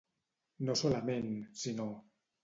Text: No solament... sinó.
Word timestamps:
No 0.69 0.75
solament... 0.79 1.27
sinó. 1.65 1.87